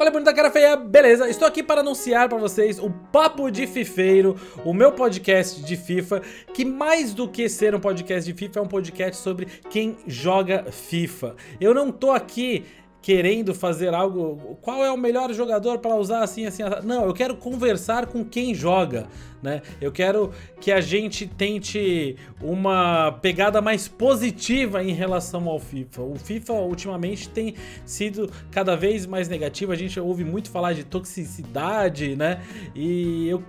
Fala 0.00 0.10
bonita 0.10 0.32
cara 0.32 0.50
feia, 0.50 0.76
beleza? 0.76 1.28
Estou 1.28 1.46
aqui 1.46 1.62
para 1.62 1.82
anunciar 1.82 2.26
para 2.26 2.38
vocês 2.38 2.78
o 2.78 2.88
Papo 3.12 3.50
de 3.50 3.66
Fifeiro, 3.66 4.34
o 4.64 4.72
meu 4.72 4.92
podcast 4.92 5.62
de 5.62 5.76
FIFA, 5.76 6.22
que 6.54 6.64
mais 6.64 7.12
do 7.12 7.28
que 7.28 7.50
ser 7.50 7.74
um 7.74 7.78
podcast 7.78 8.24
de 8.24 8.34
FIFA 8.34 8.60
é 8.60 8.62
um 8.62 8.66
podcast 8.66 9.22
sobre 9.22 9.44
quem 9.68 9.98
joga 10.06 10.64
FIFA. 10.72 11.36
Eu 11.60 11.74
não 11.74 11.92
tô 11.92 12.12
aqui 12.12 12.64
querendo 13.02 13.54
fazer 13.54 13.94
algo, 13.94 14.58
qual 14.60 14.84
é 14.84 14.90
o 14.90 14.96
melhor 14.96 15.32
jogador 15.32 15.78
para 15.78 15.94
usar 15.96 16.22
assim, 16.22 16.44
assim, 16.44 16.62
assim, 16.62 16.86
não, 16.86 17.06
eu 17.06 17.14
quero 17.14 17.34
conversar 17.36 18.06
com 18.06 18.24
quem 18.24 18.54
joga, 18.54 19.06
né? 19.42 19.62
Eu 19.80 19.90
quero 19.90 20.32
que 20.60 20.70
a 20.70 20.80
gente 20.82 21.26
tente 21.26 22.16
uma 22.42 23.12
pegada 23.22 23.62
mais 23.62 23.88
positiva 23.88 24.84
em 24.84 24.92
relação 24.92 25.48
ao 25.48 25.58
FIFA. 25.58 26.02
O 26.02 26.16
FIFA 26.16 26.52
ultimamente 26.52 27.28
tem 27.28 27.54
sido 27.86 28.30
cada 28.50 28.76
vez 28.76 29.06
mais 29.06 29.28
negativo, 29.28 29.72
a 29.72 29.76
gente 29.76 29.98
ouve 29.98 30.24
muito 30.24 30.50
falar 30.50 30.74
de 30.74 30.84
toxicidade, 30.84 32.14
né? 32.16 32.42
E 32.74 33.28
eu 33.28 33.42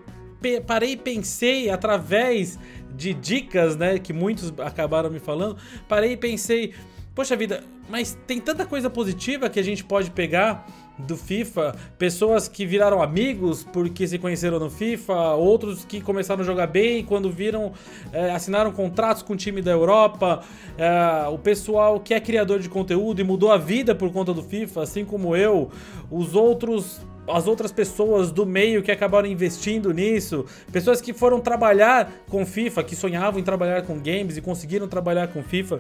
parei 0.65 0.93
e 0.93 0.97
pensei 0.97 1.69
através 1.69 2.57
de 2.95 3.13
dicas, 3.13 3.75
né, 3.75 3.99
que 3.99 4.11
muitos 4.11 4.53
acabaram 4.59 5.09
me 5.09 5.19
falando, 5.19 5.57
parei 5.87 6.13
e 6.13 6.17
pensei 6.17 6.73
Poxa 7.13 7.35
vida, 7.35 7.61
mas 7.89 8.17
tem 8.25 8.39
tanta 8.39 8.65
coisa 8.65 8.89
positiva 8.89 9.49
que 9.49 9.59
a 9.59 9.63
gente 9.63 9.83
pode 9.83 10.09
pegar 10.11 10.65
do 10.97 11.17
FIFA, 11.17 11.75
pessoas 11.97 12.47
que 12.47 12.65
viraram 12.65 13.01
amigos 13.01 13.65
porque 13.65 14.07
se 14.07 14.17
conheceram 14.17 14.59
no 14.59 14.69
FIFA, 14.69 15.33
outros 15.33 15.83
que 15.83 15.99
começaram 15.99 16.41
a 16.41 16.45
jogar 16.45 16.67
bem 16.67 17.03
quando 17.03 17.29
viram, 17.29 17.73
é, 18.13 18.31
assinaram 18.31 18.71
contratos 18.71 19.23
com 19.23 19.33
o 19.33 19.35
time 19.35 19.61
da 19.61 19.71
Europa, 19.71 20.41
é, 20.77 21.27
o 21.27 21.37
pessoal 21.37 21.99
que 21.99 22.13
é 22.13 22.19
criador 22.19 22.59
de 22.59 22.69
conteúdo 22.69 23.19
e 23.19 23.25
mudou 23.25 23.51
a 23.51 23.57
vida 23.57 23.93
por 23.93 24.09
conta 24.13 24.33
do 24.33 24.41
FIFA, 24.41 24.83
assim 24.83 25.03
como 25.03 25.35
eu, 25.35 25.69
os 26.09 26.33
outros 26.33 27.01
as 27.27 27.45
outras 27.45 27.71
pessoas 27.71 28.31
do 28.31 28.45
meio 28.47 28.81
que 28.81 28.91
acabaram 28.91 29.27
investindo 29.27 29.93
nisso, 29.93 30.45
pessoas 30.71 30.99
que 30.99 31.13
foram 31.13 31.39
trabalhar 31.39 32.11
com 32.27 32.45
FIFA, 32.45 32.83
que 32.83 32.95
sonhavam 32.95 33.39
em 33.39 33.43
trabalhar 33.43 33.83
com 33.83 33.99
games 33.99 34.37
e 34.37 34.41
conseguiram 34.41 34.87
trabalhar 34.87 35.27
com 35.27 35.43
FIFA 35.43 35.79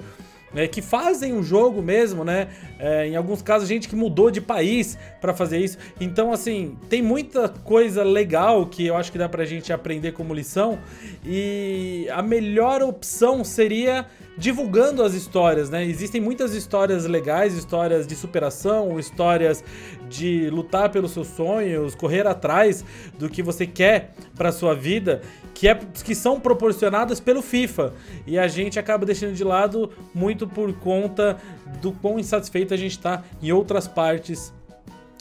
é, 0.55 0.67
que 0.67 0.81
fazem 0.81 1.33
o 1.33 1.43
jogo 1.43 1.81
mesmo, 1.81 2.23
né? 2.23 2.47
É, 2.79 3.07
em 3.07 3.15
alguns 3.15 3.41
casos, 3.41 3.67
gente 3.67 3.87
que 3.87 3.95
mudou 3.95 4.29
de 4.29 4.41
país 4.41 4.97
para 5.19 5.33
fazer 5.33 5.59
isso. 5.59 5.77
Então, 5.99 6.31
assim, 6.31 6.77
tem 6.89 7.01
muita 7.01 7.49
coisa 7.49 8.03
legal 8.03 8.65
que 8.65 8.85
eu 8.85 8.95
acho 8.95 9.11
que 9.11 9.17
dá 9.17 9.29
pra 9.29 9.45
gente 9.45 9.71
aprender 9.71 10.11
como 10.11 10.33
lição. 10.33 10.79
E 11.25 12.07
a 12.11 12.21
melhor 12.21 12.81
opção 12.81 13.43
seria 13.43 14.05
divulgando 14.37 15.03
as 15.03 15.13
histórias, 15.13 15.69
né? 15.69 15.85
Existem 15.85 16.21
muitas 16.21 16.53
histórias 16.53 17.05
legais, 17.05 17.53
histórias 17.55 18.07
de 18.07 18.15
superação, 18.15 18.99
histórias 18.99 19.63
de 20.09 20.49
lutar 20.49 20.89
pelos 20.89 21.11
seus 21.11 21.27
sonhos, 21.27 21.95
correr 21.95 22.25
atrás 22.25 22.83
do 23.17 23.29
que 23.29 23.43
você 23.43 23.67
quer 23.67 24.13
para 24.35 24.51
sua 24.51 24.73
vida, 24.73 25.21
que, 25.53 25.67
é, 25.67 25.75
que 25.75 26.15
são 26.15 26.39
proporcionadas 26.39 27.19
pelo 27.19 27.41
FIFA. 27.41 27.93
E 28.25 28.39
a 28.39 28.47
gente 28.47 28.79
acaba 28.79 29.05
deixando 29.05 29.33
de 29.33 29.43
lado 29.43 29.91
muito 30.13 30.47
por 30.47 30.73
conta 30.73 31.37
do 31.81 31.91
quão 31.91 32.19
insatisfeito 32.19 32.73
a 32.73 32.77
gente 32.77 32.91
está 32.91 33.23
em 33.41 33.51
outras 33.51 33.87
partes 33.87 34.53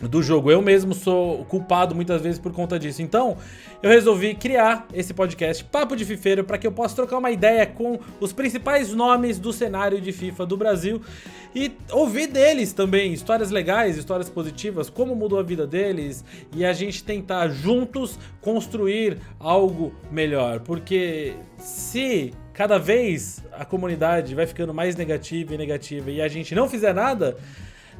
do 0.09 0.23
jogo. 0.23 0.51
Eu 0.51 0.63
mesmo 0.63 0.95
sou 0.95 1.45
culpado 1.45 1.95
muitas 1.95 2.23
vezes 2.23 2.39
por 2.39 2.53
conta 2.53 2.79
disso. 2.79 3.03
Então, 3.03 3.37
eu 3.83 3.91
resolvi 3.91 4.35
criar 4.35 4.87
esse 4.93 5.13
podcast 5.13 5.65
Papo 5.65 5.97
de 5.97 6.05
Fifeiro 6.05 6.45
para 6.45 6.59
que 6.59 6.67
eu 6.67 6.73
possa 6.73 6.95
trocar 6.95 7.19
uma 7.19 7.31
ideia 7.31 7.67
com 7.67 7.99
os 8.21 8.33
principais 8.33 8.93
nomes 8.93 9.39
do 9.39 9.53
cenário 9.53 10.01
de 10.01 10.13
FIFA 10.13 10.47
do 10.47 10.57
Brasil 10.57 11.01
e 11.55 11.73
ouvir 11.91 12.29
deles 12.29 12.73
também 12.73 13.13
histórias 13.13 13.51
legais, 13.51 13.97
histórias 13.97 14.29
positivas, 14.29 14.89
como 14.89 15.17
mudou 15.17 15.39
a 15.39 15.43
vida 15.43 15.67
deles 15.67 16.25
e 16.55 16.65
a 16.65 16.73
gente 16.73 17.03
tentar 17.03 17.49
juntos 17.49 18.19
construir 18.41 19.19
algo 19.39 19.93
melhor, 20.11 20.61
porque 20.61 21.35
se 21.59 22.33
cada 22.53 22.79
vez 22.79 23.43
a 23.53 23.65
comunidade 23.65 24.35
vai 24.35 24.47
ficando 24.47 24.73
mais 24.73 24.95
negativa 24.95 25.55
e 25.55 25.59
negativa 25.59 26.11
e 26.11 26.21
a 26.21 26.29
gente 26.29 26.55
não 26.55 26.69
fizer 26.69 26.95
nada, 26.95 27.37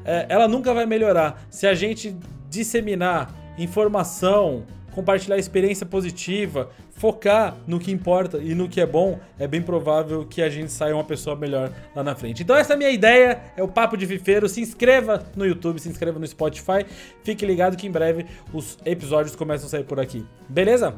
é, 0.05 0.25
ela 0.29 0.47
nunca 0.47 0.73
vai 0.73 0.85
melhorar. 0.85 1.43
Se 1.49 1.67
a 1.67 1.73
gente 1.73 2.15
disseminar 2.49 3.33
informação, 3.57 4.65
compartilhar 4.93 5.37
experiência 5.37 5.85
positiva, 5.85 6.69
focar 6.91 7.57
no 7.65 7.79
que 7.79 7.91
importa 7.91 8.37
e 8.37 8.53
no 8.53 8.69
que 8.69 8.79
é 8.79 8.85
bom, 8.85 9.19
é 9.39 9.47
bem 9.47 9.61
provável 9.61 10.25
que 10.25 10.41
a 10.41 10.49
gente 10.49 10.71
saia 10.71 10.93
uma 10.93 11.03
pessoa 11.03 11.35
melhor 11.35 11.71
lá 11.95 12.03
na 12.03 12.13
frente. 12.13 12.43
Então 12.43 12.55
essa 12.55 12.73
é 12.73 12.75
a 12.75 12.77
minha 12.77 12.91
ideia, 12.91 13.41
é 13.57 13.63
o 13.63 13.67
Papo 13.67 13.97
de 13.97 14.05
Fifeiro. 14.05 14.47
Se 14.47 14.61
inscreva 14.61 15.25
no 15.35 15.45
YouTube, 15.45 15.79
se 15.79 15.89
inscreva 15.89 16.19
no 16.19 16.27
Spotify. 16.27 16.85
Fique 17.23 17.45
ligado 17.45 17.75
que 17.75 17.87
em 17.87 17.91
breve 17.91 18.25
os 18.53 18.77
episódios 18.85 19.35
começam 19.35 19.67
a 19.67 19.69
sair 19.69 19.83
por 19.83 19.99
aqui. 19.99 20.25
Beleza? 20.47 20.93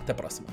Até 0.00 0.12
a 0.12 0.14
próxima. 0.14 0.46